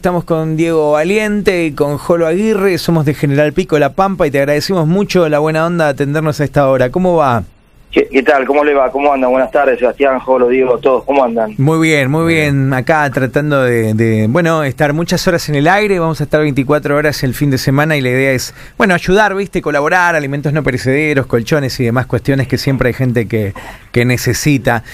[0.00, 4.30] Estamos con Diego Valiente y con Jolo Aguirre, somos de General Pico La Pampa y
[4.30, 6.92] te agradecemos mucho la buena onda de atendernos a esta hora.
[6.92, 7.42] ¿Cómo va?
[7.90, 8.44] ¿Qué, qué tal?
[8.44, 8.90] ¿Cómo le va?
[8.92, 9.30] ¿Cómo andan?
[9.30, 11.04] Buenas tardes, Sebastián, Jolo, Diego, todos.
[11.04, 11.54] ¿Cómo andan?
[11.56, 12.74] Muy bien, muy bien.
[12.74, 15.98] Acá tratando de, de, bueno, estar muchas horas en el aire.
[15.98, 19.34] Vamos a estar 24 horas el fin de semana y la idea es, bueno, ayudar,
[19.34, 19.62] ¿viste?
[19.62, 23.54] Colaborar, alimentos no perecederos, colchones y demás cuestiones que siempre hay gente que,
[23.90, 24.84] que necesita.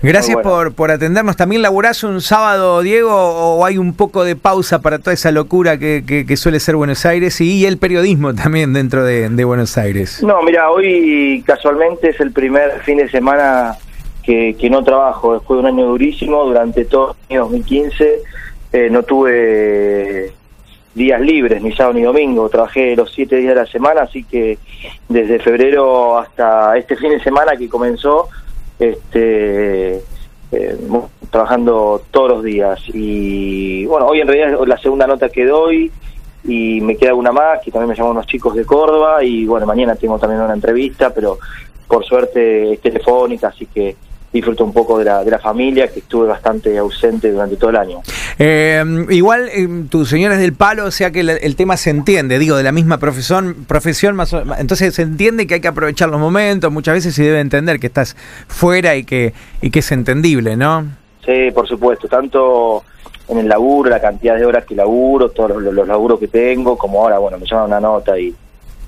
[0.00, 0.48] Gracias bueno.
[0.48, 1.36] por, por atendernos.
[1.36, 5.76] ¿También laburás un sábado, Diego, o hay un poco de pausa para toda esa locura
[5.78, 9.76] que, que, que suele ser Buenos Aires y, el periodismo también dentro de, de Buenos
[9.76, 10.22] Aires?
[10.22, 13.74] No, mira, hoy casualmente es el primer fin de semana
[14.22, 15.32] que, no trabajo.
[15.32, 18.22] Después de un año durísimo, durante todo el año 2015
[18.72, 20.30] eh, no tuve
[20.94, 22.50] días libres, ni sábado ni domingo.
[22.50, 24.58] Trabajé los siete días de la semana, así que
[25.08, 28.28] desde febrero hasta este fin de semana que comenzó,
[28.78, 30.02] este
[30.52, 30.78] eh,
[31.30, 32.78] trabajando todos los días.
[32.92, 35.90] Y bueno, hoy en realidad es la segunda nota que doy
[36.46, 39.64] y me queda una más, que también me llaman unos chicos de Córdoba y bueno,
[39.64, 41.38] mañana tengo también una entrevista, pero
[41.86, 43.96] por suerte es telefónica, así que
[44.34, 47.76] disfruto un poco de la, de la familia, que estuve bastante ausente durante todo el
[47.76, 48.02] año.
[48.36, 51.90] Eh, igual eh, tu señor es del palo, o sea que el, el, tema se
[51.90, 55.68] entiende, digo, de la misma profesión, profesión más o, entonces se entiende que hay que
[55.68, 58.16] aprovechar los momentos, muchas veces se debe entender que estás
[58.48, 59.32] fuera y que,
[59.62, 60.84] y que es entendible, ¿no?
[61.24, 62.82] Sí, por supuesto, tanto
[63.28, 66.76] en el laburo, la cantidad de horas que laburo, todos los, los laburos que tengo,
[66.76, 68.34] como ahora, bueno, me llaman una nota y,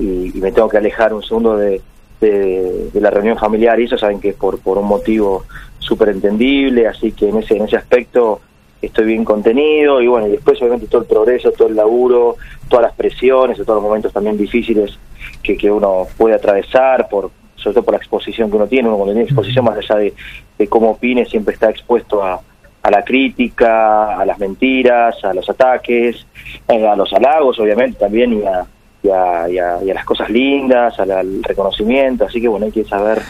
[0.00, 1.81] y, y me tengo que alejar un segundo de,
[2.30, 5.44] de, de, la reunión familiar y eso saben que es por, por un motivo
[5.78, 8.41] súper entendible, así que en ese, en ese aspecto
[8.82, 12.36] estoy bien contenido y bueno, y después obviamente todo el progreso, todo el laburo,
[12.69, 14.98] todas las presiones, todos los momentos también difíciles
[15.42, 18.98] que, que uno puede atravesar por sobre todo por la exposición que uno tiene, uno
[18.98, 20.14] cuando tiene exposición más allá de,
[20.58, 22.41] de cómo opine siempre está expuesto a,
[22.82, 26.27] a la crítica, a las mentiras, a los ataques,
[26.69, 28.66] eh, a los halagos obviamente también y a,
[29.06, 32.66] y a, y a, y a las cosas lindas, al, al, reconocimiento, así que bueno,
[32.66, 33.22] hay que saber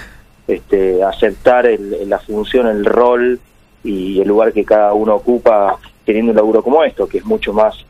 [0.49, 3.39] este, aceptar el, la función, el rol
[3.85, 7.53] y el lugar que cada uno ocupa teniendo un laburo como esto, que es mucho
[7.53, 7.85] más,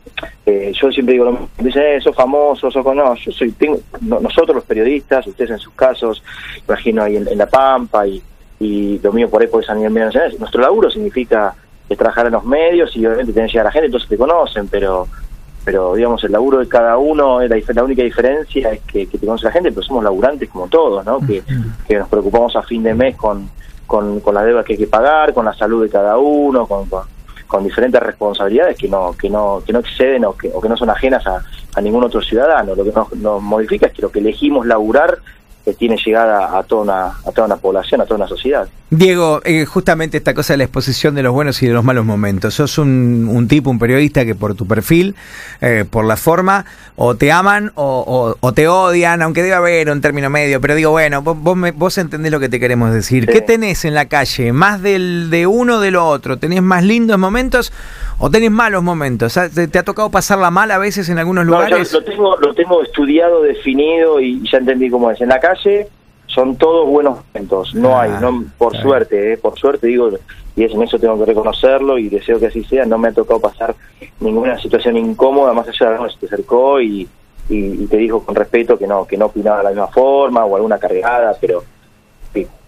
[0.45, 4.55] eh, yo siempre digo, dicen, eh, sos famoso, sos no, yo soy, tengo, no, nosotros
[4.55, 6.23] los periodistas, ustedes en sus casos,
[6.67, 8.21] imagino ahí en, La Pampa y,
[8.59, 11.55] y lo mío por ahí porque es a nacional, nuestro laburo significa
[11.95, 14.67] trabajar en los medios y obviamente tener que llegar a la gente, entonces te conocen,
[14.67, 15.07] pero
[15.67, 19.25] pero digamos el laburo de cada uno, la, la única diferencia es que, que, te
[19.25, 21.19] conoce la gente, pero somos laburantes como todos, ¿no?
[21.19, 21.43] Que,
[21.85, 23.49] que nos preocupamos a fin de mes con,
[23.85, 26.85] con, con la deuda que hay que pagar, con la salud de cada uno, con,
[26.85, 27.03] con,
[27.47, 30.77] con diferentes responsabilidades que no, que no, que no exceden o que, o que no
[30.77, 31.43] son ajenas a,
[31.75, 32.73] a ningún otro ciudadano.
[32.73, 35.17] Lo que nos, nos modifica es que lo que elegimos laburar
[35.67, 38.69] que tiene llegada a toda una, a toda una población, a toda una sociedad.
[38.89, 42.05] Diego, eh, justamente esta cosa de la exposición de los buenos y de los malos
[42.05, 42.53] momentos.
[42.53, 45.13] Sos un, un tipo, un periodista que por tu perfil,
[45.59, 46.63] eh, por la forma,
[46.95, 50.73] o te aman o, o, o, te odian, aunque debe haber un término medio, pero
[50.73, 53.25] digo, bueno, vos, vos, me, vos entendés lo que te queremos decir.
[53.25, 53.33] Sí.
[53.33, 54.53] ¿Qué tenés en la calle?
[54.53, 56.39] ¿Más del, de uno o de lo otro?
[56.39, 57.73] ¿Tenés más lindos momentos
[58.19, 59.37] o tenés malos momentos?
[59.53, 61.91] ¿Te, te ha tocado pasarla mal a veces en algunos lugares?
[61.93, 65.21] No, lo, tengo, lo tengo estudiado, definido y ya entendí cómo es.
[65.21, 65.87] En la calle
[66.27, 68.89] son todos buenos momentos, no ah, hay, no por claro.
[68.89, 70.09] suerte, eh, por suerte digo,
[70.55, 73.11] y es en eso tengo que reconocerlo y deseo que así sea, no me ha
[73.13, 73.73] tocado pasar
[74.19, 77.07] ninguna situación incómoda, más allá de que se te acercó y,
[77.47, 80.43] y, y, te dijo con respeto que no, que no opinaba de la misma forma
[80.43, 81.63] o alguna cargada, pero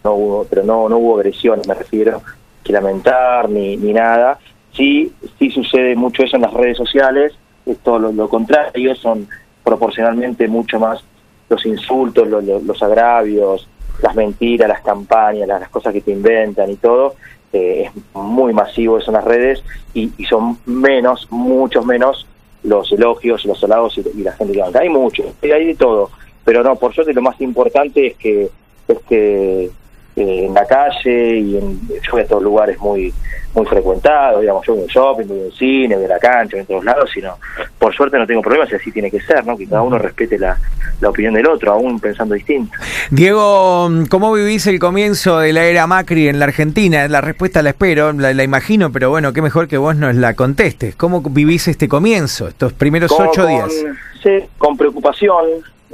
[0.04, 2.22] no hubo, pero no, no hubo agresiones, me refiero,
[2.64, 4.40] que lamentar ni, ni nada.
[4.74, 7.34] Sí, sí sucede mucho eso en las redes sociales,
[7.66, 9.28] es todo lo, lo contrario, son
[9.64, 11.04] proporcionalmente mucho más
[11.50, 13.68] los insultos, los, los, los, agravios,
[14.02, 17.16] las mentiras, las campañas, las, las, cosas que te inventan y todo,
[17.52, 19.64] eh, es muy masivo eso en las redes
[19.94, 22.28] y, y, son menos, muchos menos
[22.64, 24.78] los elogios, los halagos y, la gente que.
[24.78, 26.12] Hay mucho, hay de todo,
[26.44, 28.50] pero no, por suerte lo más importante es que,
[28.88, 29.72] es que
[30.20, 33.14] eh, en la calle y en, yo voy a todos lugares muy
[33.54, 36.66] muy frecuentados, digamos, yo voy al shopping, voy al cine, voy a la cancha, en
[36.66, 37.38] todos lados, sino
[37.80, 39.58] por suerte no tengo problemas y así tiene que ser, ¿no?
[39.58, 40.58] Que cada uno respete la,
[41.02, 42.78] la opinión del otro, aún pensando distinto.
[43.10, 47.08] Diego, ¿cómo vivís el comienzo de la era Macri en la Argentina?
[47.08, 50.36] La respuesta la espero, la, la imagino, pero bueno, qué mejor que vos nos la
[50.36, 50.96] contestes.
[50.96, 53.74] ¿Cómo vivís este comienzo, estos primeros con, ocho días?
[54.22, 55.46] sí, con preocupación,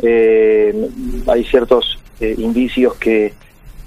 [0.02, 0.74] eh,
[1.28, 3.34] hay ciertos eh, indicios que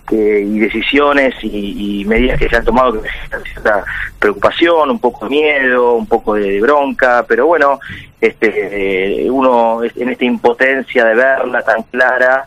[0.08, 3.84] que, y decisiones y, medidas que se han tomado que me generan cierta
[4.18, 7.78] preocupación, un poco de miedo, un poco de, bronca, pero bueno,
[8.20, 12.46] este eh, uno en esta impotencia de verla tan clara,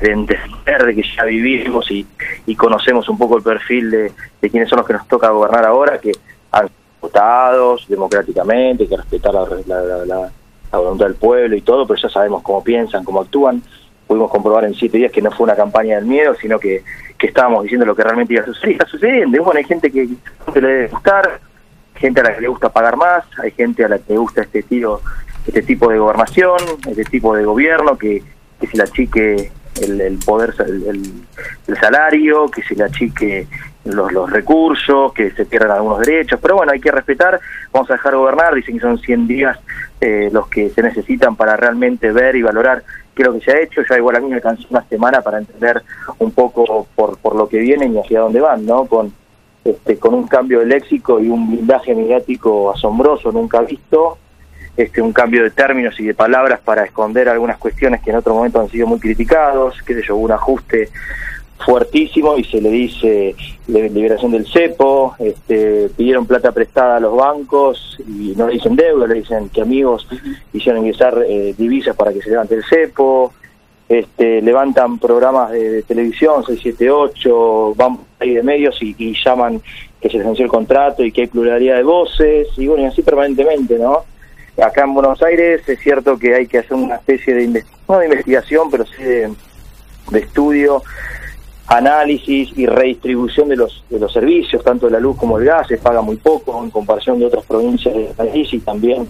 [0.00, 2.06] de entender de que ya vivimos y,
[2.56, 5.98] conocemos un poco el perfil de, de quiénes son los que nos toca gobernar ahora,
[5.98, 6.12] que
[6.52, 6.68] han
[7.02, 10.30] votados democráticamente, que respetar la,
[10.72, 13.60] voluntad del pueblo y todo, pero ya sabemos cómo piensan, cómo actúan.
[14.12, 16.84] Pudimos comprobar en siete días que no fue una campaña del miedo, sino que,
[17.16, 18.72] que estábamos diciendo lo que realmente iba a suceder.
[18.72, 19.42] Está sucediendo.
[19.42, 20.06] Bueno, hay gente que,
[20.52, 21.40] que le debe gustar,
[21.94, 24.42] gente a la que le gusta pagar más, hay gente a la que le gusta
[24.42, 25.00] este tipo,
[25.46, 26.58] este tipo de gobernación,
[26.90, 28.22] este tipo de gobierno que,
[28.60, 29.50] que se le achique
[29.80, 31.24] el, poder, el,
[31.66, 33.46] el, salario, que se le achique
[33.86, 37.40] los, los recursos, que se pierdan algunos derechos, pero bueno, hay que respetar,
[37.72, 39.58] vamos a dejar gobernar, dicen que son 100 días
[40.04, 42.82] eh, los que se necesitan para realmente ver y valorar
[43.14, 45.20] qué es lo que se ha hecho, ya igual a mí me alcanzó una semana
[45.20, 45.80] para entender
[46.18, 48.86] un poco por, por lo que vienen y hacia dónde van, ¿no?
[48.86, 49.12] Con,
[49.64, 54.18] este, con un cambio de léxico y un blindaje mediático asombroso, nunca visto,
[54.76, 58.34] este, un cambio de términos y de palabras para esconder algunas cuestiones que en otro
[58.34, 60.88] momento han sido muy criticados, que sé yo, un ajuste
[61.58, 63.34] fuertísimo y se le dice
[63.66, 69.06] liberación del cepo, este, pidieron plata prestada a los bancos y no le dicen deuda,
[69.06, 70.06] le dicen que amigos
[70.52, 73.32] hicieron ingresar eh, divisas para que se levante el cepo,
[73.88, 79.60] este, levantan programas de, televisión, 678, van ahí de medios y, llaman
[80.00, 83.02] que se les el contrato y que hay pluralidad de voces, y bueno, y así
[83.02, 84.04] permanentemente, ¿no?
[84.60, 88.06] Acá en Buenos Aires es cierto que hay que hacer una especie de, no de
[88.06, 90.82] investigación, pero sí de estudio
[91.72, 95.68] análisis y redistribución de los, de los servicios, tanto de la luz como el gas,
[95.68, 99.08] se paga muy poco en comparación de otras provincias del país y también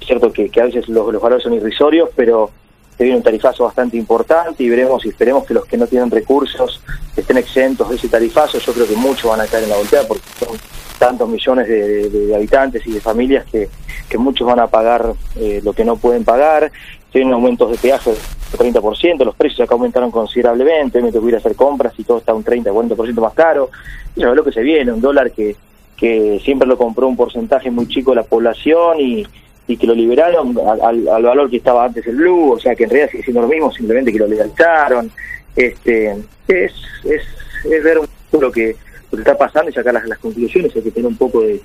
[0.00, 2.50] es cierto que, a veces los, valores son irrisorios, pero
[2.96, 6.10] se viene un tarifazo bastante importante y veremos y esperemos que los que no tienen
[6.10, 6.80] recursos
[7.16, 8.58] estén exentos de ese tarifazo.
[8.58, 10.56] Yo creo que muchos van a caer en la volteada porque son
[10.98, 13.68] tantos millones de, habitantes y de familias que,
[14.08, 16.70] que muchos van a pagar eh, lo que no pueden pagar.
[17.10, 18.12] Tienen aumentos de peaje
[18.56, 22.34] 30%, los precios acá aumentaron considerablemente, me tocó ir a hacer compras y todo está
[22.34, 23.70] un 30, 40% más caro.
[24.16, 25.56] Y lo que se viene, un dólar que,
[25.96, 29.26] que siempre lo compró un porcentaje muy chico de la población y,
[29.66, 32.84] y que lo liberaron al, al, valor que estaba antes el blue, o sea que
[32.84, 35.10] en realidad sigue siendo lo mismo, simplemente que lo legalizaron.
[35.56, 36.10] Este,
[36.48, 36.72] es,
[37.04, 37.22] es,
[37.64, 37.98] es ver
[38.32, 38.76] lo que,
[39.10, 41.60] lo que está pasando y sacar las, las conclusiones, hay que tener un poco de,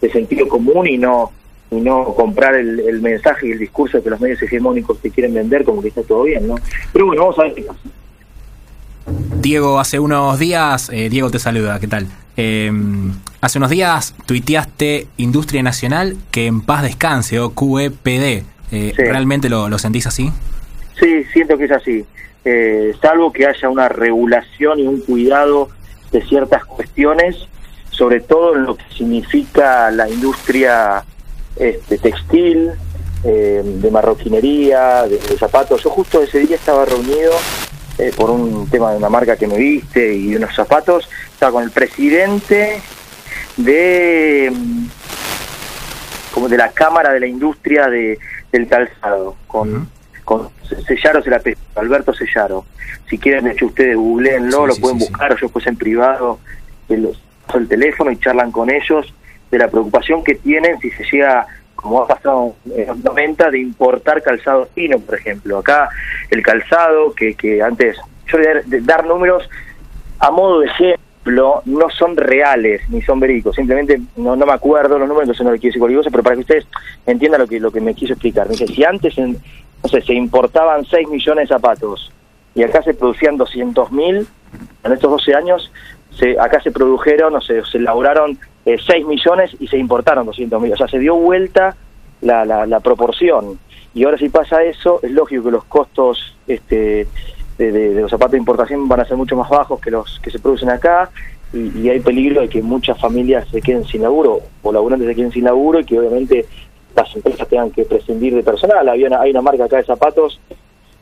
[0.00, 1.30] de sentido común y no
[1.78, 5.64] y no comprar el, mensaje y el discurso que los medios hegemónicos te quieren vender
[5.64, 6.56] como que está todo bien, ¿no?
[6.92, 7.80] Pero bueno, vamos a ver qué pasa.
[9.40, 12.06] Diego, hace unos días, eh, Diego te saluda, ¿qué tal?
[12.36, 18.44] Em, hace unos días tuiteaste Industria Nacional que en paz descanse o QEPD.
[18.72, 20.32] Eh, ¿Realmente lo, lo, sentís así?
[20.98, 22.04] Sí, siento que es así.
[22.44, 25.68] Eh, salvo que haya una regulación y un cuidado
[26.12, 27.48] de ciertas cuestiones,
[27.90, 31.04] sobre todo en lo que significa la industria
[31.56, 32.72] este, textil,
[33.24, 35.82] eh, de marroquinería, de, zapatos.
[35.82, 37.32] Yo justo ese día estaba reunido
[37.98, 41.64] eh, por un tema de una marca que me viste y unos zapatos, estaba con
[41.64, 42.82] el presidente
[43.56, 44.52] de
[46.32, 48.18] como de la Cámara de la Industria de,
[48.50, 49.88] del Calzado, con,
[50.24, 50.50] con
[50.86, 51.40] Sellaro se la
[51.76, 52.66] Alberto Sellaro.
[53.08, 56.40] Si quieren, de hecho, ustedes googleenlo, lo pueden buscar, o yo pues en privado
[56.88, 57.08] el,
[57.54, 59.14] el teléfono y charlan con ellos
[59.54, 63.60] de la preocupación que tienen si se llega, como ha pasado en los 90, de
[63.60, 65.58] importar calzado fino, por ejemplo.
[65.58, 65.88] Acá
[66.30, 67.96] el calzado, que, que antes,
[68.26, 69.48] yo voy a dar números
[70.18, 74.98] a modo de ejemplo, no son reales ni son verídicos, simplemente no, no me acuerdo
[74.98, 76.66] los números, entonces no le quiero decir cualquier pero para que ustedes
[77.06, 78.48] entiendan lo que, lo que me quiso explicar.
[78.48, 79.38] Dice, si antes, en,
[79.82, 82.12] no sé, se importaban 6 millones de zapatos
[82.54, 84.26] y acá se producían 200 mil,
[84.82, 85.72] en estos 12 años,
[86.10, 90.60] se, acá se produjeron, o se, se elaboraron eh, 6 millones y se importaron 200
[90.60, 90.72] mil.
[90.72, 91.76] O sea, se dio vuelta
[92.20, 93.58] la, la, proporción.
[93.92, 97.06] Y ahora si pasa eso, es lógico que los costos este,
[97.58, 100.38] de, los zapatos de importación van a ser mucho más bajos que los que se
[100.38, 101.10] producen acá
[101.52, 105.30] y, hay peligro de que muchas familias se queden sin laburo o laburantes se queden
[105.30, 106.46] sin laburo y que obviamente
[106.96, 108.88] las empresas tengan que prescindir de personal.
[108.88, 110.40] Había hay una marca acá de zapatos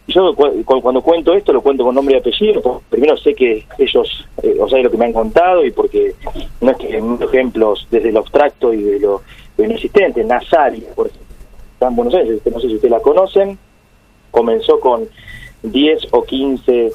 [0.08, 4.56] yo cuando cuento esto lo cuento con nombre y apellido, primero sé que ellos, eh,
[4.60, 6.14] o sea, lo que me han contado y porque
[6.60, 9.22] no es que ejemplos desde lo abstracto y de lo,
[9.58, 13.58] inexistente, Nazari, por ejemplo, en Buenos Aires, no sé si ustedes la conocen,
[14.30, 15.08] comenzó con
[15.62, 16.92] 10 o 15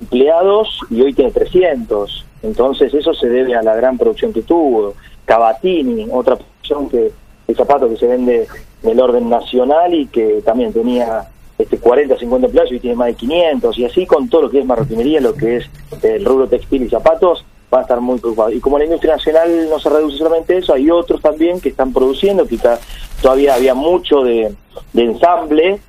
[0.00, 4.94] empleados y hoy tiene 300, entonces eso se debe a la gran producción que tuvo,
[5.24, 7.10] Cavatini, otra producción que
[7.48, 8.46] el zapato que se vende
[8.82, 13.14] del orden nacional y que también tenía este 40, 50 empleados y tiene más de
[13.14, 15.70] 500 y así con todo lo que es marroquinería, lo que es
[16.02, 18.50] el rubro textil y zapatos, va a estar muy preocupado.
[18.52, 21.92] Y como la industria nacional no se reduce solamente eso, hay otros también que están
[21.92, 22.80] produciendo, quizás
[23.20, 24.54] todavía había mucho de,
[24.94, 25.80] ensamble,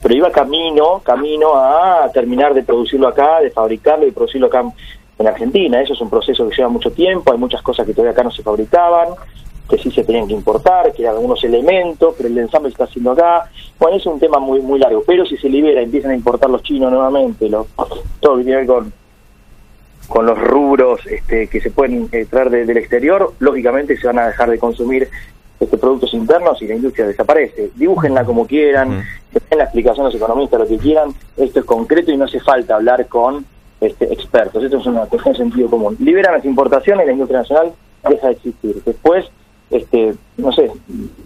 [0.00, 4.64] pero iba camino, camino a terminar de producirlo acá, de fabricarlo y producirlo acá
[5.18, 5.80] en Argentina.
[5.80, 8.30] Eso es un proceso que lleva mucho tiempo, hay muchas cosas que todavía acá no
[8.30, 9.08] se fabricaban,
[9.68, 12.84] que sí se tenían que importar, que eran algunos elementos, pero el ensamble se está
[12.84, 13.50] haciendo acá.
[13.78, 16.62] Bueno, es un tema muy muy largo, pero si se libera, empiezan a importar los
[16.62, 17.66] chinos nuevamente, los,
[18.20, 18.92] todo lo que tiene que ver con,
[20.08, 24.26] con los rubros este, que se pueden eh, traer del exterior, lógicamente se van a
[24.26, 25.08] dejar de consumir
[25.58, 27.70] este, productos internos y la industria desaparece.
[27.76, 32.10] Dibújenla como quieran, den la explicación a los economistas, lo que quieran, esto es concreto
[32.10, 33.46] y no hace falta hablar con
[33.80, 35.96] este, expertos, esto es una cuestión de sentido común.
[35.98, 37.72] Liberan las importaciones y la industria nacional
[38.08, 38.82] deja de existir.
[38.84, 39.26] Después,
[39.72, 40.70] este, no sé,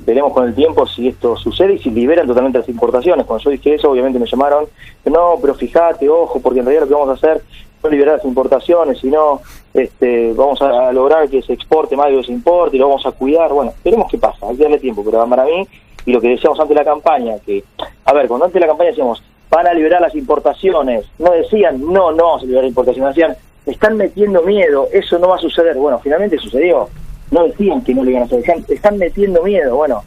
[0.06, 3.26] veremos con el tiempo si esto sucede y si liberan totalmente las importaciones.
[3.26, 4.66] Cuando yo dije eso, obviamente me llamaron,
[5.04, 7.42] no, pero fíjate, ojo, porque en realidad lo que vamos a hacer
[7.82, 9.40] no liberar las importaciones, sino
[9.74, 12.88] este, vamos a lograr que se exporte más de lo que se importe y lo
[12.88, 13.52] vamos a cuidar.
[13.52, 15.66] Bueno, veremos qué pasa, hay que darle tiempo, pero para mí,
[16.04, 17.64] y lo que decíamos antes de la campaña, que,
[18.04, 21.80] a ver, cuando antes de la campaña decíamos, van a liberar las importaciones, no decían,
[21.80, 23.36] no, no se liberar las importaciones, decían,
[23.66, 25.76] están metiendo miedo, eso no va a suceder.
[25.76, 26.88] Bueno, finalmente sucedió.
[27.30, 29.76] No decían que no le iban a hacer, decían, están metiendo miedo.
[29.76, 30.04] Bueno,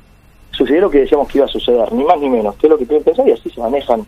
[0.52, 2.78] sucedió lo que decíamos que iba a suceder, ni más ni menos, que es lo
[2.78, 4.06] que tienen que pensar y así se manejan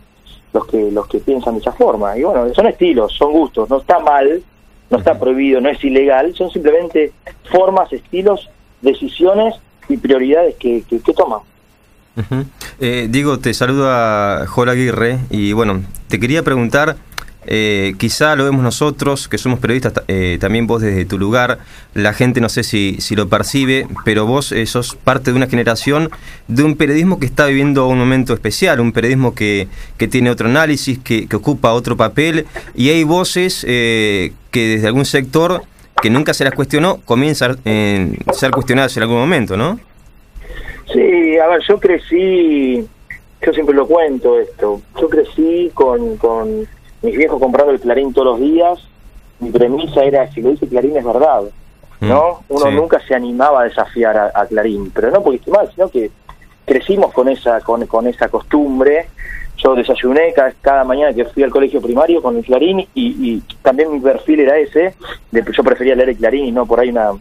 [0.52, 2.16] los que los que piensan de esa forma.
[2.16, 4.42] Y bueno, son estilos, son gustos, no está mal,
[4.90, 7.12] no está prohibido, no es ilegal, son simplemente
[7.50, 8.50] formas, estilos,
[8.82, 9.54] decisiones
[9.88, 11.40] y prioridades que, que, toman.
[12.78, 16.96] Eh, Diego, te saluda Jola Aguirre y bueno, te quería preguntar
[17.46, 21.58] eh, quizá lo vemos nosotros, que somos periodistas, eh, también vos desde tu lugar,
[21.94, 25.48] la gente no sé si, si lo percibe, pero vos eh, sos parte de una
[25.48, 26.10] generación
[26.46, 30.48] de un periodismo que está viviendo un momento especial, un periodismo que, que tiene otro
[30.48, 32.46] análisis, que, que, ocupa otro papel,
[32.76, 35.62] y hay voces que desde algún sector
[36.00, 39.80] que nunca se las cuestionó, comienzan a ser cuestionadas en algún momento, ¿no?
[40.92, 42.86] Sí, a ver, yo crecí,
[43.40, 46.16] yo siempre lo cuento esto, yo crecí con
[47.02, 48.78] mis viejos comprando el Clarín todos los días,
[49.40, 51.42] mi premisa era, si lo dice Clarín es verdad,
[52.00, 52.44] ¿no?
[52.48, 55.88] Mm, Uno nunca se animaba a desafiar a, Clarín, pero no porque esté mal, sino
[55.88, 56.10] que
[56.64, 59.08] crecimos con esa con, con esa costumbre.
[59.56, 63.42] Yo desayuné cada, cada, mañana que fui al colegio primario con el Clarín y, y
[63.62, 64.94] también mi perfil era ese,
[65.30, 67.12] de, yo prefería leer el Clarín y no por ahí una,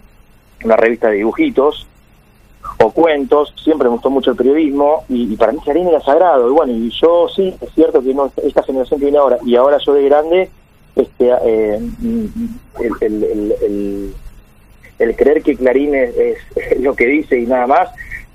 [0.63, 1.87] una revista de dibujitos
[2.79, 6.49] o cuentos, siempre me gustó mucho el periodismo y, para mí Clarín era sagrado.
[6.49, 9.77] Y bueno, y yo sí, es cierto que esta generación que viene ahora, y ahora
[9.77, 10.49] yo de grande,
[10.95, 11.79] este, eh,
[13.01, 14.13] el,
[14.99, 16.37] el, creer que Clarín es,
[16.79, 17.89] lo que dice y nada más,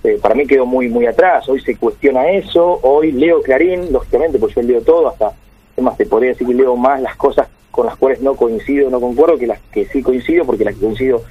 [0.04, 1.48] eh, para mí quedó muy muy atrás.
[1.48, 5.32] Hoy se cuestiona eso, hoy leo Clarín, lógicamente, pues yo leo todo, hasta,
[5.74, 9.00] además te podría decir que leo más las cosas con las cuales no coincido, no
[9.00, 11.22] concuerdo, que las que sí coincido, porque las que coincido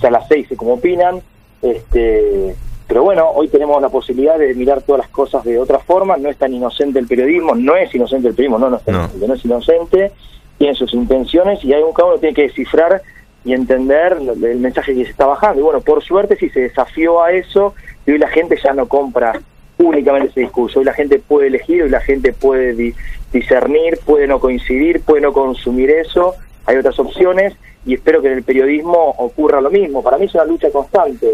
[0.00, 1.20] ya las seis sé cómo opinan
[1.62, 2.54] este,
[2.86, 6.16] pero bueno, hoy tenemos la posibilidad de mirar todas las cosas de otra forma.
[6.16, 9.34] No es tan inocente el periodismo, no es inocente el periodismo, no, no, es, no.
[9.34, 10.12] es inocente,
[10.56, 13.02] tiene sus intenciones y hay un uno tiene que descifrar
[13.44, 15.60] y entender el mensaje que se está bajando.
[15.60, 17.74] Y bueno, por suerte, si se desafió a eso,
[18.06, 19.38] y hoy la gente ya no compra
[19.78, 20.80] únicamente ese discurso.
[20.80, 22.94] Hoy la gente puede elegir, hoy la gente puede
[23.32, 26.34] discernir, puede no coincidir, puede no consumir eso.
[26.68, 27.54] Hay otras opciones
[27.86, 30.02] y espero que en el periodismo ocurra lo mismo.
[30.02, 31.26] Para mí es una lucha constante.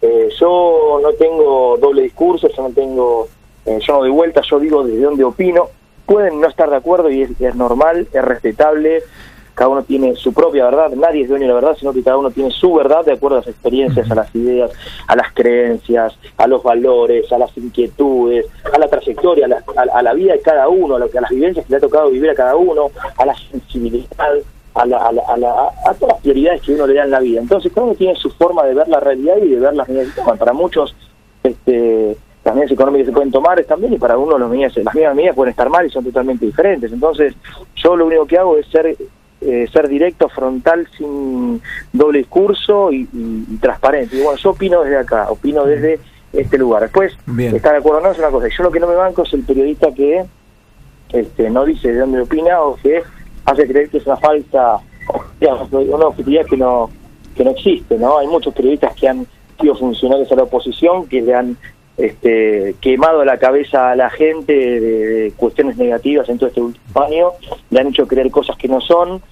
[0.00, 3.26] Eh, yo no tengo doble discurso, yo no tengo,
[3.64, 5.70] eh, yo no doy vuelta, yo digo desde dónde opino.
[6.06, 9.02] Pueden no estar de acuerdo y es, normal, es respetable.
[9.54, 12.18] Cada uno tiene su propia verdad, nadie es dueño de la verdad, sino que cada
[12.18, 14.70] uno tiene su verdad de acuerdo a las experiencias, a las ideas,
[15.08, 20.34] a las creencias, a los valores, a las inquietudes, a la trayectoria, a la, vida
[20.34, 22.34] de cada uno, a, lo que, a las vivencias que le ha tocado vivir a
[22.34, 24.06] cada uno, a la sensibilidad
[24.76, 27.40] a, la, a, todas las prioridades que uno le da en la vida.
[27.40, 30.14] Entonces, cada uno tiene su forma de ver la realidad y de ver las medidas
[30.38, 30.94] Para muchos,
[31.42, 35.14] este, las medidas económicas se pueden tomar también, y para algunos las medidas, las mismas
[35.14, 36.92] medidas pueden estar mal y son totalmente diferentes.
[36.92, 37.34] Entonces,
[37.76, 38.96] yo lo único que hago es ser
[39.38, 41.60] eh, ser directo, frontal, sin
[41.92, 43.06] doble discurso y,
[43.60, 44.16] transparente.
[44.16, 46.00] Y bueno, yo opino desde acá, opino desde
[46.32, 46.82] este lugar.
[46.82, 48.48] Después, estar de acuerdo o no es una cosa.
[48.48, 50.24] Yo lo que no me banco es el periodista que
[51.10, 53.02] este, no dice de dónde opina o que
[53.46, 54.78] hace creer que es una falsa,
[55.70, 56.90] una objetividad que no,
[57.34, 58.18] que no existe, ¿no?
[58.18, 59.26] Hay muchos periodistas que han
[59.60, 61.56] sido funcionarios a la oposición, que le han
[61.96, 67.32] este, quemado la cabeza a la gente de, cuestiones negativas en todo este último año,
[67.70, 69.22] le han hecho creer cosas que no son,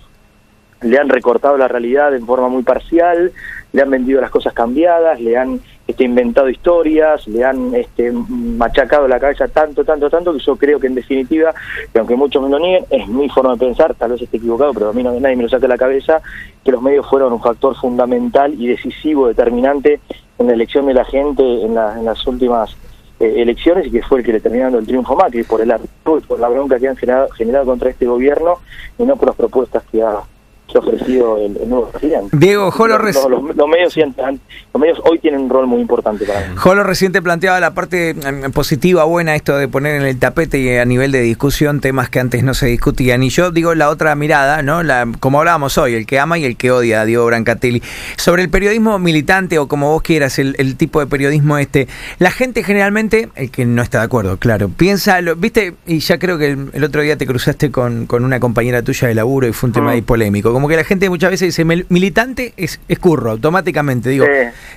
[0.80, 3.32] le han recortado la realidad en forma muy parcial,
[3.72, 9.06] le han vendido las cosas cambiadas, le han este, inventado historias, le han este, machacado
[9.06, 11.54] la cabeza tanto, tanto, tanto, que yo creo que en definitiva,
[11.92, 14.72] que aunque muchos me lo nieguen, es mi forma de pensar, tal vez esté equivocado,
[14.72, 16.22] pero a mí no, nadie me lo saca la cabeza,
[16.64, 20.00] que los medios fueron un factor fundamental y decisivo, determinante
[20.38, 22.76] en la elección de la gente en, las últimas
[23.20, 25.72] eh, elecciones y que fue el que le terminando el triunfo Macri por el
[26.02, 28.58] por la bronca que han generado, generado contra este gobierno
[28.98, 30.22] y no por las propuestas que ha
[30.70, 32.36] que ha ofrecido el, el nuevo presidente.
[32.36, 36.56] Diego, Jolo los, los- los medios, los hoy tienen un rol muy importante para mí.
[36.56, 38.16] Jolo reciente planteaba la parte eh,
[38.52, 42.20] positiva, buena, esto de poner en el tapete y a nivel de discusión temas que
[42.20, 43.22] antes no se discutían.
[43.22, 44.82] Y yo digo la otra mirada, ¿no?
[44.82, 47.82] La, como hablábamos hoy, el que ama y el que odia a Diego Brancatelli.
[48.16, 52.30] Sobre el periodismo militante o como vos quieras, el, el tipo de periodismo este, la
[52.30, 56.38] gente generalmente, el que no está de acuerdo, claro, piensa, lo, viste, y ya creo
[56.38, 59.52] que el, el otro día te cruzaste con, con una compañera tuya de laburo y
[59.52, 59.88] fue un tema Mm.
[59.94, 60.52] ahí polémico.
[60.54, 64.08] Como que la gente muchas veces dice, "Mil- militante es, es curro, automáticamente.
[64.08, 64.30] Digo, Sí.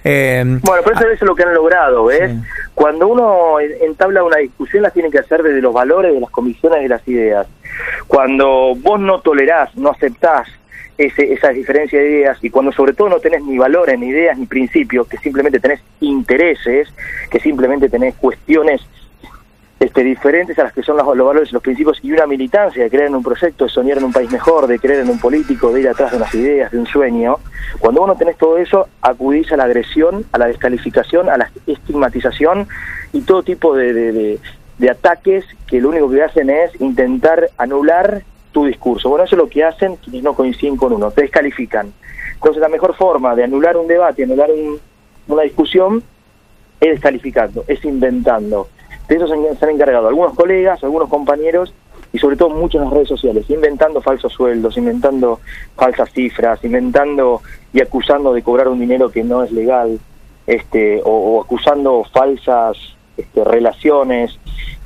[0.05, 2.31] eh, Bueno, pero eso es lo que han logrado, ¿ves?
[2.31, 2.37] Sí.
[2.73, 6.31] Cuando uno en- entabla una discusión, las tiene que hacer desde los valores, de las
[6.31, 7.45] convicciones, de las ideas.
[8.07, 10.47] Cuando vos no tolerás, no aceptás
[10.97, 14.35] ese, esa diferencia de ideas y cuando sobre todo no tenés ni valores, ni ideas,
[14.35, 16.87] ni principios, que simplemente tenés intereses,
[17.29, 18.81] que simplemente tenés cuestiones
[19.79, 22.83] este, diferentes a las que son los, los valores y los principios y una militancia
[22.83, 25.19] de creer en un proyecto, de soñar en un país mejor, de creer en un
[25.19, 27.35] político, de ir atrás de unas ideas, de un sueño.
[27.79, 31.51] Cuando vos no tenés todo eso, acudís a la agresión, a la descalificación, a la
[31.67, 32.67] estigmatización
[33.13, 34.39] y todo tipo de, de- de-
[34.77, 39.09] de ataques que lo único que hacen es intentar anular tu discurso.
[39.09, 41.91] Bueno, eso es lo que hacen quienes no coinciden con uno, te descalifican.
[42.35, 44.79] Entonces la mejor forma de anular un debate, anular un-
[45.27, 46.03] una discusión,
[46.79, 48.69] es descalificando, es inventando.
[49.07, 51.73] De eso se han, encargado algunos colegas, algunos compañeros
[52.11, 55.39] y sobre todo muchos en las redes sociales, inventando falsos sueldos, inventando
[55.75, 57.41] falsas cifras, inventando
[57.73, 59.99] y acusando de cobrar un dinero que no es legal,
[60.45, 62.77] este, o, o acusando falsas
[63.17, 64.37] este, relaciones,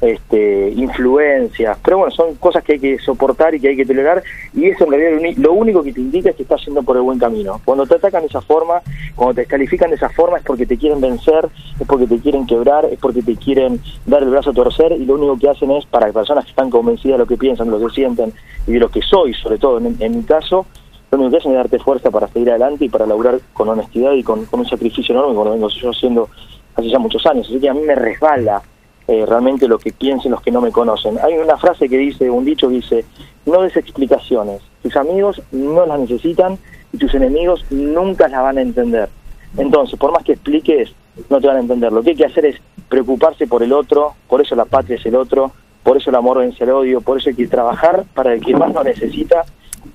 [0.01, 1.77] este, influencias.
[1.83, 4.85] Pero bueno, son cosas que hay que soportar y que hay que tolerar y eso
[4.85, 7.61] en realidad lo único que te indica es que estás yendo por el buen camino.
[7.63, 8.81] Cuando te atacan de esa forma,
[9.15, 11.47] cuando te descalifican de esa forma es porque te quieren vencer,
[11.79, 15.05] es porque te quieren quebrar, es porque te quieren dar el brazo a torcer y
[15.05, 17.79] lo único que hacen es para personas que están convencidas de lo que piensan, de
[17.79, 18.33] lo que sienten
[18.65, 20.65] y de lo que soy, sobre todo en, mi caso,
[21.11, 24.13] lo único que hacen es darte fuerza para seguir adelante y para laburar con honestidad
[24.13, 26.29] y con, con un sacrificio enorme como lo vengo yo haciendo
[26.75, 27.47] hace ya muchos años.
[27.47, 28.61] Así que a mí me resbala
[29.07, 31.17] eh, realmente lo que piensen los que no me conocen.
[31.23, 33.05] Hay una frase que dice, un dicho que dice,
[33.45, 36.57] no des explicaciones, tus amigos no las necesitan
[36.93, 39.09] y tus enemigos nunca las van a entender.
[39.57, 40.93] Entonces, por más que expliques,
[41.29, 41.91] no te van a entender.
[41.91, 45.05] Lo que hay que hacer es preocuparse por el otro, por eso la patria es
[45.05, 45.51] el otro,
[45.83, 48.55] por eso el amor vence el odio, por eso hay que trabajar para el que
[48.55, 49.43] más lo necesita,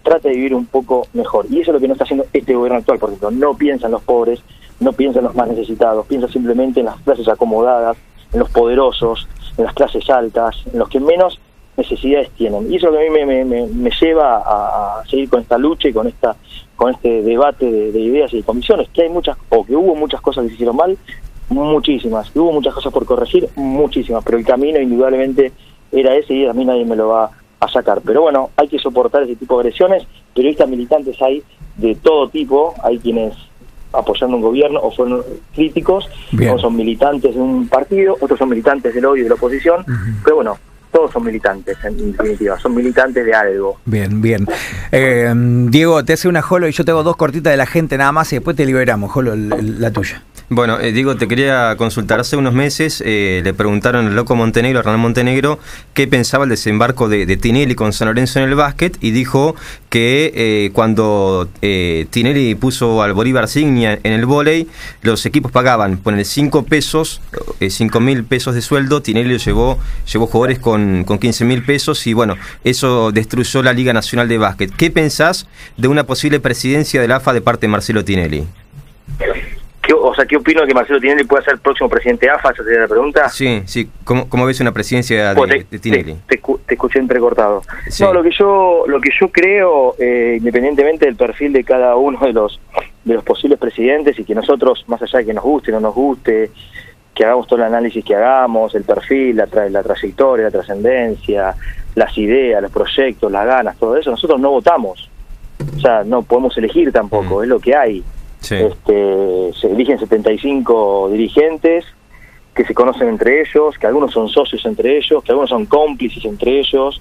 [0.02, 1.46] trate de vivir un poco mejor.
[1.48, 3.30] Y eso es lo que no está haciendo este gobierno actual, por ejemplo.
[3.30, 4.40] No piensa en los pobres,
[4.80, 7.96] no piensa en los más necesitados, piensa simplemente en las clases acomodadas,
[8.36, 11.40] en los poderosos, en las clases altas, en los que menos
[11.78, 12.70] necesidades tienen.
[12.70, 15.92] Y eso que a mí me, me- me- lleva a, seguir con esta lucha y
[15.94, 16.36] con esta
[16.76, 19.94] con este debate de, de ideas y de convicciones, que hay muchas, o que hubo
[19.94, 20.98] muchas cosas que se hicieron mal,
[21.48, 25.52] muchísimas, que hubo muchas cosas por corregir, muchísimas, pero el camino indudablemente
[25.90, 28.02] era ese y a mí nadie me lo va a sacar.
[28.04, 31.42] Pero bueno, hay que soportar ese tipo de agresiones, periodistas militantes hay
[31.76, 33.34] de todo tipo, hay quienes
[33.96, 35.22] apoyando un gobierno o fueron
[35.54, 36.54] críticos, Bien.
[36.54, 39.84] o son militantes de un partido, otros son militantes del odio y de la oposición,
[40.24, 40.58] pero bueno,
[40.96, 43.78] todos son militantes en definitiva, son militantes de algo.
[43.84, 44.46] Bien, bien.
[44.90, 45.30] Eh,
[45.68, 48.12] Diego, te hace una Jolo y yo te hago dos cortitas de la gente nada
[48.12, 50.22] más y después te liberamos, Jolo, la tuya.
[50.48, 52.20] Bueno, eh, Diego, te quería consultar.
[52.20, 55.58] Hace unos meses eh, le preguntaron al loco Montenegro, a Hernán Montenegro,
[55.92, 59.56] qué pensaba el desembarco de, de Tinelli con San Lorenzo en el básquet y dijo
[59.96, 64.68] que eh, cuando eh, Tinelli puso al Bolívar Signia en el vóley,
[65.02, 67.20] los equipos pagaban, poner 5 pesos,
[67.66, 69.78] 5 mil pesos de sueldo, Tinelli lo llevó,
[70.12, 74.38] llevó jugadores con, con 15 mil pesos y bueno, eso destruyó la Liga Nacional de
[74.38, 74.70] Básquet.
[74.76, 78.44] ¿Qué pensás de una posible presidencia del AFA de parte de Marcelo Tinelli?
[79.82, 82.32] ¿Qué- o sea, ¿qué opino de que Marcelo Tinelli pueda ser el próximo presidente de
[82.32, 82.50] AFA?
[82.50, 83.28] ¿Esa sería la pregunta?
[83.28, 83.88] Sí, sí.
[84.02, 86.14] ¿Cómo, cómo ves una presidencia de, te, de Tinelli?
[86.14, 87.62] te- te escu- te escuché entrecortado.
[87.88, 88.02] Sí.
[88.02, 92.18] No, lo que yo lo que yo creo, eh, independientemente del perfil de cada uno
[92.20, 92.60] de los
[93.04, 95.80] de los posibles presidentes y que nosotros, más allá de que nos guste o no
[95.80, 96.50] nos guste,
[97.16, 101.54] que hagamos todo el análisis que hagamos, el perfil, la, tra- la trayectoria, la trascendencia,
[101.94, 105.08] las ideas, los proyectos, las ganas, todo eso, nosotros no votamos.
[105.76, 107.42] O sea, no podemos elegir tampoco, Mm.
[107.44, 108.04] es lo que hay.
[108.40, 108.54] Sí.
[108.56, 111.86] Este, se eligen 75 dirigentes
[112.54, 116.22] que se conocen entre ellos, que algunos son socios entre ellos, que algunos son cómplices
[116.26, 117.00] entre ellos,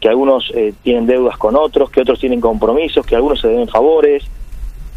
[0.00, 3.68] que algunos eh, tienen deudas con otros, que otros tienen compromisos, que algunos se deben
[3.68, 4.24] favores.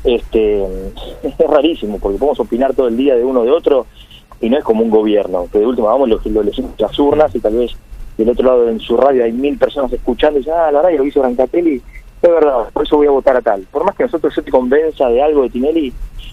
[0.04, 0.64] Este,
[1.24, 3.86] es rarísimo porque podemos opinar todo el día de uno de otro
[4.46, 7.34] y no es como un gobierno, que de última vamos lo, lo elegimos las urnas
[7.34, 7.72] y tal vez
[8.16, 10.98] del otro lado en su radio hay mil personas escuchando y dicen, ah, la que
[11.00, 11.82] lo hizo Brancatelli
[12.22, 13.64] es verdad, por eso voy a votar a tal.
[13.72, 15.92] Por más que nosotros yo te convenza de algo de Tinelli,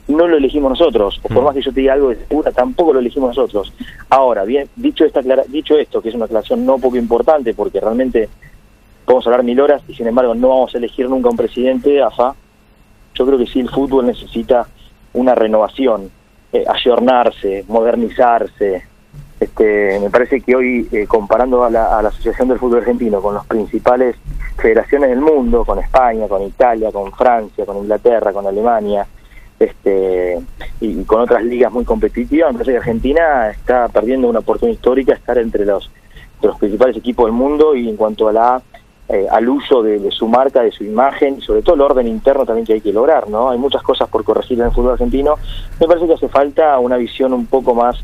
[0.09, 1.21] no lo elegimos nosotros.
[1.23, 1.45] O por Mm.
[1.45, 3.73] más que yo te diga algo de Segura, tampoco lo elegimos nosotros.
[4.11, 8.29] Ahora, bien, dicho esta dicho esto, que es una aclaración no poco importante, porque realmente
[9.07, 12.35] podemos hablar mil horas y sin embargo no vamos a elegir nunca un presidente, AFA.
[13.15, 14.67] Yo creo que sí el fútbol necesita
[15.15, 16.11] una renovación,
[16.53, 18.85] eh, ayornarse, modernizarse.
[19.41, 23.47] Este, me parece que hoy, eh, comparando a la, Asociación del Fútbol Argentino con las
[23.47, 24.17] principales
[24.57, 29.07] federaciones del mundo, con España, con Italia, con Francia, con Inglaterra, con Alemania,
[29.59, 30.41] este,
[30.81, 35.15] y, con otras ligas muy competitivas, me parece que Argentina está perdiendo una oportunidad histórica
[35.15, 35.91] estar entre los,
[36.43, 38.63] los principales equipos del mundo y en cuanto a la
[39.13, 42.47] eh, al uso de, su marca, de su imagen y sobre todo el orden interno
[42.47, 43.51] también que hay que lograr, ¿no?
[43.51, 45.37] Hay muchas cosas por corregir en el fútbol argentino.
[45.79, 48.03] Me parece que hace falta una visión un poco más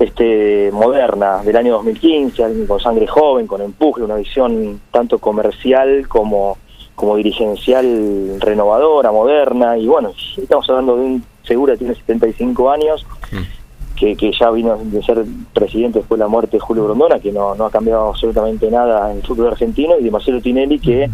[0.00, 6.58] este moderna del año 2015, con sangre joven, con empuje, una visión tanto comercial como
[6.96, 13.06] como dirigencial renovadora, moderna y bueno, estamos hablando de un Segura tiene 75 años.
[13.30, 13.57] Mm
[13.98, 17.54] que, ya vino de ser presidente después de la muerte de Julio Brondona, que no,
[17.54, 21.10] no ha cambiado absolutamente nada en el fútbol argentino, y de Marcelo Tinelli, que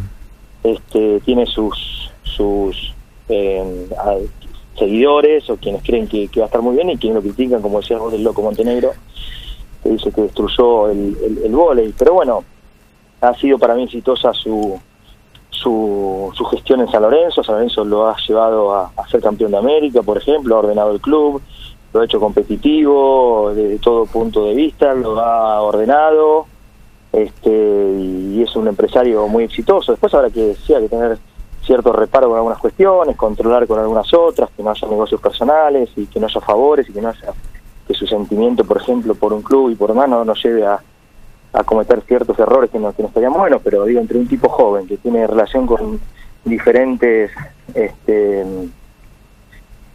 [0.62, 2.94] este, tiene sus, sus
[3.28, 3.86] eh,
[4.78, 7.80] seguidores o quienes creen que, va a estar muy bien y quienes lo critican, como
[7.80, 8.92] decía vos del Loco Montenegro,
[9.82, 12.44] que dice que destruyó el, el, Pero bueno,
[13.22, 14.78] ha sido para mí exitosa su,
[15.48, 17.42] su, su gestión en San Lorenzo.
[17.42, 20.92] San Lorenzo lo ha llevado a, a ser campeón de América, por ejemplo, ha ordenado
[20.92, 21.40] el club
[21.94, 26.46] lo ha hecho competitivo desde todo punto de vista, lo ha ordenado
[27.12, 29.92] este, y es un empresario muy exitoso.
[29.92, 31.16] Después habrá que, sí, que tener
[31.64, 36.06] cierto reparo con algunas cuestiones, controlar con algunas otras, que no haya negocios personales y
[36.06, 37.32] que no haya favores y que no haya
[37.86, 40.80] que su sentimiento, por ejemplo, por un club y por demás no nos lleve a,
[41.64, 44.88] cometer ciertos errores que no, que no estarían buenos, pero digo, entre un tipo joven
[44.88, 46.00] que tiene relación con
[46.44, 47.30] diferentes
[47.74, 48.44] este,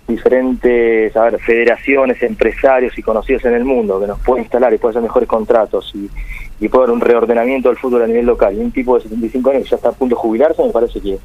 [0.10, 4.78] diferentes a ver, federaciones, empresarios y conocidos en el mundo que nos puede instalar y
[4.78, 6.10] puede hacer mejores contratos y,
[6.60, 8.56] y puede haber un reordenamiento del fútbol a nivel local.
[8.56, 11.00] Y un tipo de 75 años que ya está a punto de jubilarse, me parece
[11.00, 11.18] que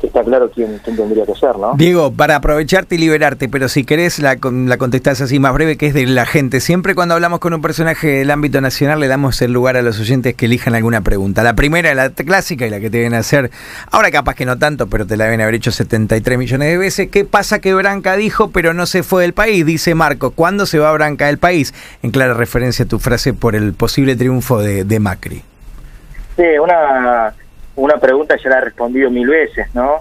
[0.00, 1.74] que está claro quién, tendría que ser, ¿no?
[1.76, 5.88] Diego, para aprovecharte y liberarte, pero si querés la, la contestás así más breve, que
[5.88, 6.60] es de la gente.
[6.60, 9.98] Siempre cuando hablamos con un personaje del ámbito nacional le damos el lugar a los
[9.98, 11.42] oyentes que elijan alguna pregunta.
[11.42, 13.50] La primera, la clásica y la que te deben hacer,
[13.90, 17.08] ahora capaz que no tanto, pero te la deben haber hecho 73 millones de veces.
[17.10, 19.66] ¿Qué pasa que Branca dijo, pero no se fue del país?
[19.66, 21.74] Dice Marco, ¿cuándo se va Branca del país?
[22.02, 25.42] En clara referencia a tu frase por el posible triunfo de, de Macri.
[26.36, 27.34] Sí, una
[27.78, 29.98] una pregunta ya la he respondido mil veces, ¿no?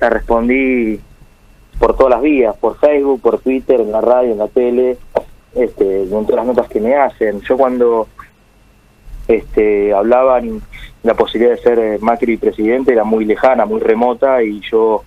[0.00, 0.98] La respondí
[1.78, 4.98] por todas las vías, por Facebook, por Twitter, en la radio, en la tele,
[5.54, 7.40] este, en todas las notas que me hacen.
[7.42, 8.08] Yo cuando
[9.28, 10.60] este, hablaban
[11.04, 15.04] la posibilidad de ser eh, Macri presidente era muy lejana, muy remota y yo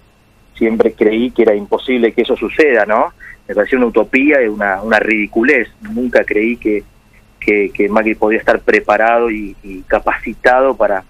[0.56, 3.14] siempre creí que era imposible que eso suceda, ¿no?
[3.48, 5.68] Me parecía una utopía y una, una ridiculez.
[5.82, 6.84] Nunca creí que,
[7.40, 11.04] que, Macri podía estar preparado y capacitado para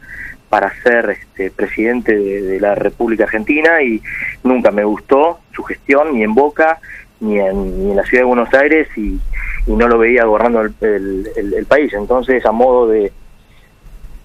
[0.54, 4.00] para ser este, presidente de, la República Argentina y
[4.44, 6.80] nunca me gustó su gestión, ni en Boca,
[7.22, 9.18] ni en, la ciudad de Buenos Aires, y,
[9.66, 11.92] no lo veía gobernando el, país.
[11.96, 13.12] Entonces, a modo de,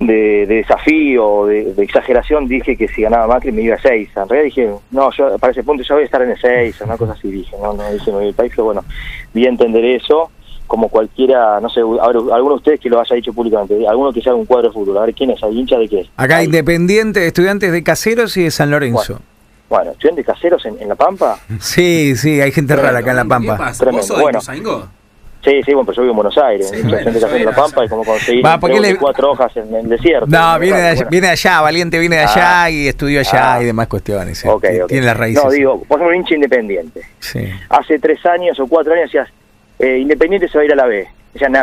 [0.01, 4.11] de, desafío, de, exageración, dije que si ganaba Macri me iba a seis.
[4.15, 6.79] En realidad dije, no, yo para ese punto ya voy a estar en el seis,
[6.83, 8.85] una cosa así dije, no, no dije al país, pero bueno,
[9.33, 10.31] vi entender eso
[10.69, 14.21] como cualquiera, no sé, a alguno de ustedes que lo haya dicho públicamente, alguno que
[14.21, 16.09] sea un cuadro de fútbol, a ver quién es, ¿hay hincha de qué es?
[16.17, 19.21] Acá Independiente, estudiantes de Caseros y de San Lorenzo.
[19.69, 21.39] Bueno, ¿estudiantes caseros en, La Pampa?
[21.61, 23.73] Sí, sí, hay gente rara acá en La Pampa.
[23.73, 24.19] Tremendo.
[24.21, 24.41] Bueno,
[25.45, 27.85] Sí, sí, bueno, pero yo vivo en Buenos Aires, sí, gente que en La Pampa
[27.85, 28.45] y como conseguir
[28.99, 30.27] cuatro hojas en, el desierto.
[30.27, 32.71] No, viene, de allá, viene allá, Valiente viene de allá ah.
[32.71, 33.63] y estudió allá ah.
[33.63, 34.45] y demás cuestiones.
[34.45, 35.45] Okay, Tiene las raíces.
[35.45, 37.03] No, digo, vos sos un hincha independiente.
[37.21, 37.49] Sí.
[37.69, 39.29] Hace tres años o cuatro años decías,
[39.79, 41.09] eh, Independiente se va a ir a la B.
[41.33, 41.61] Decían, no,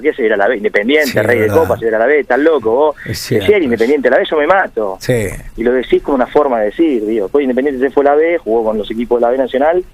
[0.00, 0.56] ¿qué se va a ir a la B?
[0.56, 2.96] Independiente, rey de copa, se va a ir a la B, estás loco vos.
[3.06, 4.96] Eres Independiente a la B, yo me mato.
[5.00, 5.28] Sí.
[5.56, 7.28] Y lo decís como una forma de decir, digo.
[7.28, 9.84] Pues Independiente se fue a la B, jugó con los equipos de la B Nacional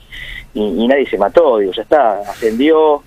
[0.55, 3.03] y, y nadie se mató, digo, ya está, ascendió,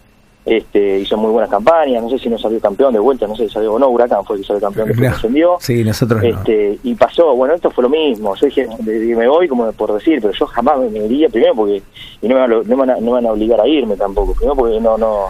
[0.45, 3.47] este, hizo muy buenas campañas, no sé si no salió campeón de vuelta, no sé
[3.47, 5.15] si salió o no, Huracán fue el que salió campeón, después no.
[5.15, 5.57] ascendió.
[5.59, 9.71] Sí, nosotros este, Y pasó, bueno, esto fue lo mismo, yo dije, me voy como
[9.73, 11.83] por decir, pero yo jamás me, iría primero porque,
[12.21, 14.79] y no me, van a, no, me van a, obligar a irme tampoco, primero porque
[14.79, 15.27] no, no,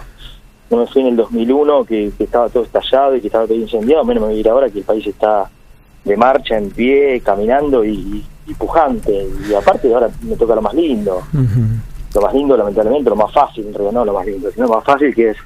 [0.70, 4.04] no me fui en el 2001 que, estaba todo estallado y que estaba todo incendiado,
[4.04, 5.50] menos me voy a ir ahora que el país está
[6.04, 8.24] de marcha, en pie, caminando y,
[8.58, 11.22] pujante, y aparte ahora me toca lo más lindo
[12.14, 14.74] lo más lindo, lamentablemente, lo más fácil, en realidad no lo más lindo, sino lo
[14.74, 15.36] más fácil que es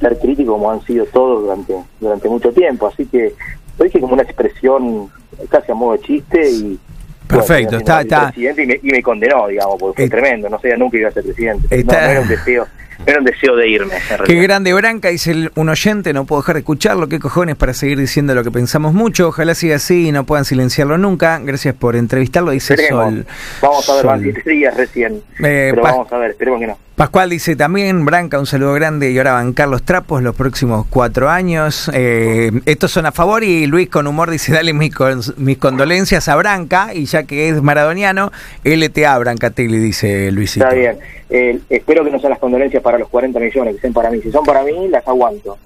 [0.00, 2.86] ser crítico como han sido todos durante durante mucho tiempo.
[2.86, 3.32] Así que
[3.78, 5.10] lo dije como una expresión
[5.48, 6.78] casi a modo de chiste y...
[7.26, 8.32] Perfecto, está, está.
[8.36, 8.44] y,
[8.82, 11.82] me, condenó, digamos, porque fue tremendo, no sabía nunca iba a ser presidente.
[11.82, 12.66] No, era un deseo,
[13.06, 13.94] era un deseo de irme.
[14.24, 17.98] Qué grande Branca, dice un oyente, no puedo dejar de escucharlo, qué cojones para seguir
[17.98, 21.96] diciendo lo que pensamos mucho, ojalá siga así y no puedan silenciarlo nunca, gracias por
[21.96, 23.26] entrevistarlo, dice Sol.
[23.60, 26.83] Vamos a ver, van días recién, eh, pero vamos a ver, esperemos que no.
[26.96, 31.28] Pascual dice también, Branca, un saludo grande y ahora van Carlos Trapos los próximos cuatro
[31.28, 31.90] años.
[31.92, 34.92] Eh, estos son a favor y Luis con humor dice, dale mis,
[35.36, 38.30] mis condolencias a Branca y ya que es maradoniano,
[38.62, 40.66] LTA Brancatelli, dice Luisito.
[40.66, 40.98] Está bien,
[41.30, 44.20] eh, espero que no sean las condolencias para los 40 millones, que sean para mí.
[44.22, 45.58] Si son para mí, las aguanto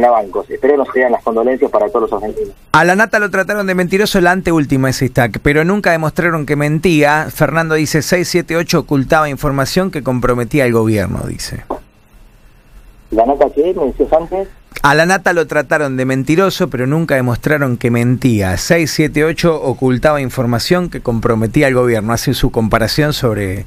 [0.00, 0.48] la bancos.
[0.48, 2.54] Espero no sean las condolencias para todos los argentinos.
[2.72, 6.56] A la Nata lo trataron de mentiroso la anteúltima ese stack, pero nunca demostraron que
[6.56, 7.28] mentía.
[7.30, 11.64] Fernando dice 678 ocultaba información que comprometía al gobierno, dice.
[13.10, 13.74] ¿La Nata qué?
[13.74, 14.48] ¿Me decías antes?
[14.82, 18.56] A la Nata lo trataron de mentiroso, pero nunca demostraron que mentía.
[18.56, 22.12] 678 ocultaba información que comprometía al gobierno.
[22.12, 23.64] Hace su comparación sobre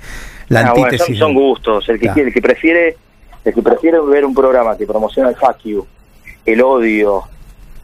[0.47, 1.17] la ah, antítesis.
[1.17, 1.89] son, gustos.
[1.89, 2.95] El que, el que prefiere
[3.43, 5.85] el que prefiere ver un programa que promociona el fuck you
[6.45, 7.23] el odio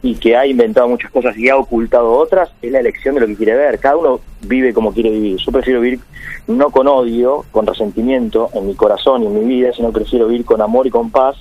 [0.02, 3.26] y que ha inventado muchas cosas y ha ocultado otras, es la elección de lo
[3.26, 3.78] que quiere ver.
[3.78, 5.38] Cada uno vive como quiere vivir.
[5.38, 6.00] Yo prefiero vivir
[6.46, 10.44] no con odio, con resentimiento en mi corazón y en mi vida, sino prefiero vivir
[10.44, 11.36] con amor y con paz.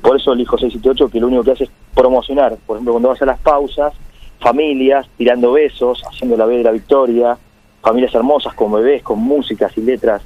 [0.00, 2.56] Por eso elijo 678, que lo único que hace es promocionar.
[2.66, 3.92] Por ejemplo, cuando vas a las pausas,
[4.38, 7.36] familias tirando besos, haciendo la vez de la victoria,
[7.82, 10.22] familias hermosas con bebés, con músicas y letras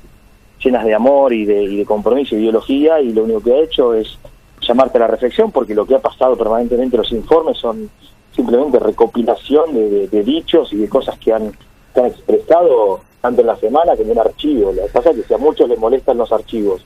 [0.62, 3.62] llenas de amor y de, y de compromiso y ideología, y lo único que ha
[3.62, 4.18] hecho es
[4.66, 7.90] llamarte a la reflexión porque lo que ha pasado permanentemente los informes son
[8.34, 11.52] simplemente recopilación de, dichos y de cosas que han,
[11.94, 14.74] expresado tanto en la semana como en archivos.
[14.74, 16.84] Lo que pasa es que si a muchos les molestan los archivos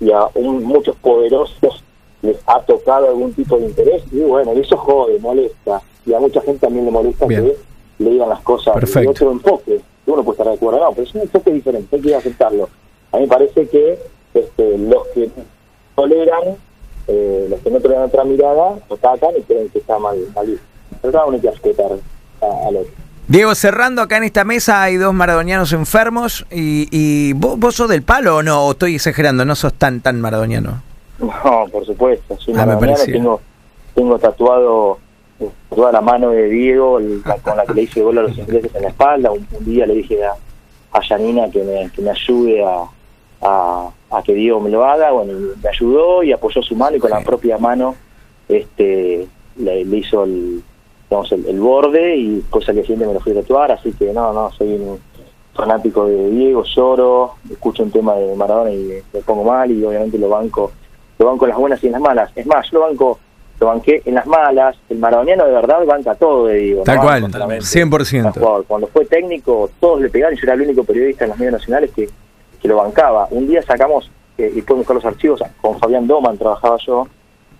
[0.00, 1.84] y a muchos poderosos
[2.22, 5.80] les ha tocado algún tipo de interés, y bueno, eso jode, molesta.
[6.04, 7.56] Y a mucha gente también le molesta que
[7.98, 9.80] le digan las cosas de otro enfoque.
[10.06, 12.68] Uno puede estar de acuerdo, no, pero es un enfoque diferente, hay que aceptarlo.
[13.12, 13.98] A mí me parece que
[14.32, 15.30] este, los que
[15.94, 16.56] toleran
[17.08, 20.58] eh, los que no tienen otra mirada atacan y creen que está mal, mal
[21.02, 21.90] uno que respetar
[22.40, 22.92] al otro.
[23.26, 28.02] Diego, cerrando acá en esta mesa hay dos maradonianos enfermos y, y ¿vos, sos del
[28.02, 28.66] palo o no?
[28.66, 29.44] ¿O estoy exagerando?
[29.44, 30.82] ¿No sos tan tan maradoniano?
[31.18, 33.40] No, por supuesto, soy ah, maradoniano, tengo,
[33.94, 34.98] tengo tatuado
[35.68, 36.98] toda la mano de Diego
[37.42, 39.30] con la que le hice gol a los ingleses en la espalda.
[39.30, 40.32] Un, día le dije a,
[40.92, 42.84] a Janina que me, que me ayude a,
[43.42, 47.00] a, a que Diego me lo haga, bueno, me ayudó y apoyó su mano y
[47.00, 47.94] con la propia mano
[48.48, 50.62] este le, hizo el,
[51.10, 54.12] digamos, el, borde y después al día siguiente me lo fui a tatuar, así que
[54.12, 54.98] no, no, soy un
[55.54, 60.16] fanático de Diego, lloro, escucho un tema de Maradona y me pongo mal y obviamente
[60.16, 60.72] lo banco,
[61.18, 62.30] lo banco en las buenas y en las malas.
[62.36, 63.18] Es más, yo lo banco
[63.60, 66.82] lo banqué en las malas, el maradoniano de verdad banca todo de Diego.
[66.84, 68.64] Tal cual, 100%.
[68.66, 71.90] Cuando fue técnico, todos le pegaron, yo era el único periodista en los medios nacionales
[71.90, 72.08] que
[72.60, 73.28] que lo bancaba.
[73.30, 77.06] Un día sacamos, eh, y pueden buscar los archivos, con Fabián Doman trabajaba yo,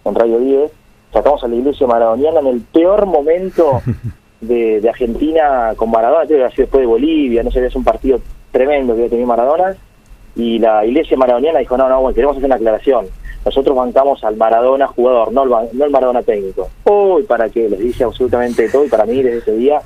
[0.03, 0.71] con Radio 10,
[1.13, 3.83] sacamos a la iglesia maradoniana en el peor momento
[4.41, 7.85] de, Argentina con Maradona, creo que ha sido después de Bolivia, no sé, es un
[7.85, 9.77] partido tremendo que había tenido Maradona,
[10.37, 13.07] y la iglesia maradoniana dijo, no, no, bueno, queremos hacer una aclaración.
[13.45, 16.69] Nosotros bancamos al Maradona jugador, no el, no el Maradona técnico.
[16.85, 17.69] Uy, ¿para qué?
[17.69, 19.81] Les dice absolutamente todo y para mí desde ese día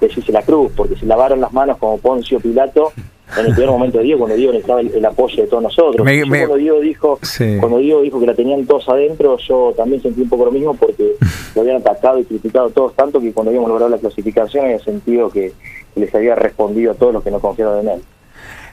[0.00, 2.92] les hice la cruz, porque se lavaron las manos como Poncio Pilato
[3.38, 6.06] en el primer momento de Diego, cuando Diego necesitaba el, apoyo de todos nosotros.
[6.06, 7.18] Cuando, Diego dijo,
[7.60, 10.74] cuando Diego dijo que la tenían todos adentro, yo también sentí un poco lo mismo
[10.74, 11.12] porque
[11.54, 15.30] lo habían atacado y criticado todos tanto que cuando habíamos logrado la clasificación había sentido
[15.30, 15.52] que,
[15.96, 18.02] les había respondido a todos los que no confiaron en él.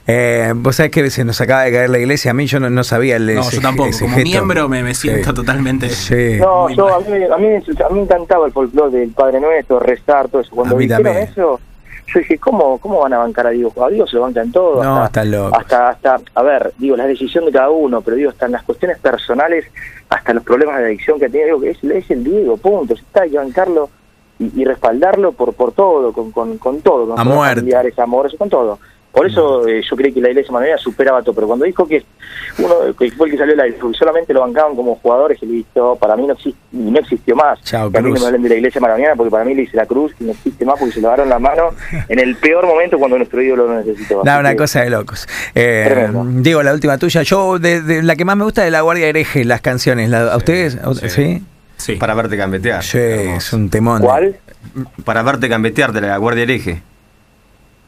[0.06, 2.84] Eh, Vos sabés que se nos acaba de caer la iglesia, a mí yo no,
[2.84, 5.88] sabía el No, yo tampoco, como miembro me, siento totalmente...
[6.38, 9.80] No, yo, a, mí, a, mí, a mí me encantaba el folclore del Padre Nuestro,
[9.80, 10.54] rezar, todo eso.
[10.54, 11.60] Cuando dijeron eso
[12.12, 13.72] yo dije, ¿cómo, ¿cómo van a bancar a Dios?
[13.76, 14.82] A Dios se lo bancan todo.
[14.82, 15.20] No, hasta,
[15.52, 18.62] hasta, hasta, a ver, digo, la decisión de cada uno, pero digo, hasta en las
[18.62, 19.66] cuestiones personales,
[20.08, 22.94] hasta los problemas de adicción que tiene, digo, que es, es el Diego, punto.
[22.94, 23.90] Está, hay que bancarlo
[24.38, 28.78] y, respaldarlo por por todo, con, con, con todo, con a familiares, amores, con todo.
[29.12, 32.04] Por eso eh, yo creí que la iglesia manuela superaba todo, pero cuando dijo que
[32.58, 35.96] uno que fue el que salió la iglesia, solamente lo bancaban como jugadores y listo,
[35.96, 37.60] para mí no, existe, no existió más.
[37.62, 39.76] Chao, a mí no me hablen de la iglesia maradoniana porque para mí le hice
[39.76, 41.70] la cruz y no existe más porque se lavaron la mano
[42.08, 44.22] en el peor momento cuando nuestro ídolo lo necesitó.
[44.24, 45.26] Da, una cosa de locos.
[45.54, 49.08] Eh, digo, la última tuya, yo de, la que más me gusta de La Guardia
[49.08, 50.78] Hereje, las canciones, ¿a ustedes?
[51.08, 51.42] ¿Sí?
[51.76, 51.94] ¿Sí?
[51.94, 52.82] Para verte cambetear.
[52.82, 54.02] Sí, es un temón.
[54.02, 54.36] ¿Cuál?
[55.04, 56.82] Para verte cambetear de la Guardia Hereje.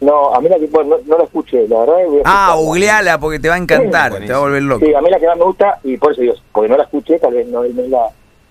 [0.00, 1.96] No, a mí la que no, no la escuché, la verdad.
[2.24, 4.84] ah, googleala porque te va a encantar, te va a volver loco.
[4.84, 6.84] Sí, a mí la que más me gusta, y por eso digo, porque no la
[6.84, 8.06] escuché, tal vez no, es, la,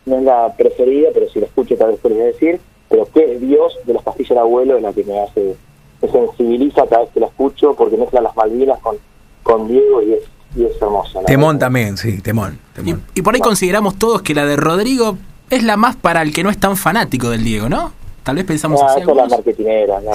[0.06, 3.80] no es la preferida, pero si la escuché tal vez podría decir, pero que Dios
[3.86, 5.56] de las pastillas del abuelo es la que me hace,
[6.02, 8.98] me sensibiliza cada vez que la escucho, porque mezcla las Malvinas con,
[9.42, 10.24] con Diego y es,
[10.56, 11.22] y es hermosa.
[11.26, 11.66] Temón verdad.
[11.66, 12.60] también, sí, temón.
[12.76, 13.04] Temón.
[13.16, 15.18] y por ahí consideramos todos que la de Rodrigo
[15.50, 17.92] es la más para el que no es tan fanático del Diego, ¿no?
[18.30, 19.02] Tal vez pensamos Ah, así.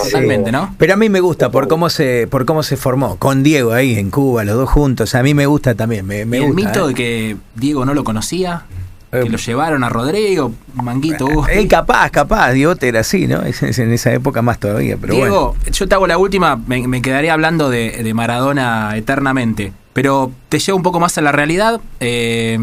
[0.05, 0.53] Totalmente.
[0.53, 0.75] ¿no?
[0.79, 3.99] Pero a mí me gusta por cómo se por cómo se formó con Diego ahí
[3.99, 5.15] en Cuba, los dos juntos.
[5.17, 6.69] A mí me gusta también, me, me y el gusta.
[6.69, 6.89] mito ¿eh?
[6.89, 8.63] de que Diego no lo conocía,
[9.11, 11.27] que Eh, lo llevaron a Rodrigo, Manguito.
[11.27, 13.43] vos- Eh, capaz, capaz, Diegote era así, ¿no?
[13.43, 15.73] Es- es en esa época más todavía, pero Diego, bueno.
[15.73, 20.59] yo te hago la última, me, me quedaría hablando de, de Maradona eternamente, pero te
[20.61, 21.81] llevo un poco más a la realidad.
[22.01, 22.59] eh,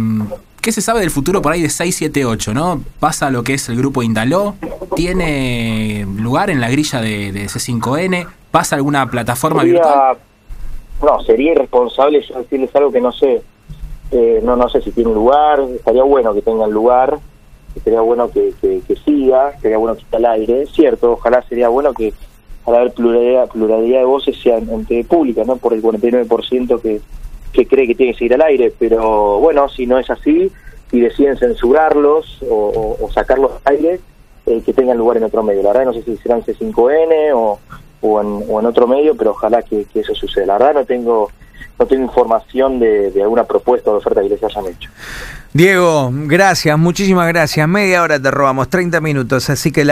[0.61, 2.81] ¿Qué se sabe del futuro por ahí de 678, no?
[2.99, 4.55] Pasa lo que es el grupo Indaló,
[4.95, 10.17] tiene lugar en la grilla de, de C5N, pasa alguna plataforma Sería- virtual.
[11.03, 13.41] No, sería irresponsable yo decirles algo que no sé.
[14.11, 17.17] Eh, no no sé si tiene lugar, estaría bueno que tengan lugar,
[17.75, 21.41] estaría bueno que, que, que siga, estaría bueno que esté al aire, es cierto, ojalá
[21.47, 22.13] sería bueno que
[22.67, 26.99] al haber pluralidad, pluralidad de voces sean entre públicas, no por el 49% que,
[27.51, 30.51] que cree que tiene que seguir al aire, pero bueno, si no es así
[30.91, 33.99] y deciden censurarlos o, sacarlos al aire,
[34.45, 35.63] eh, que tengan lugar en otro medio.
[35.63, 37.59] La verdad no sé si serán C5N o,
[38.01, 38.21] o,
[38.59, 40.47] en, otro medio, pero ojalá que, eso suceda.
[40.47, 41.29] La verdad no tengo
[41.79, 44.89] no tengo información de, alguna propuesta o oferta que les hayan hecho.
[45.51, 47.67] Diego, gracias, muchísimas gracias.
[47.67, 49.89] Media hora te robamos, 30 minutos, así que la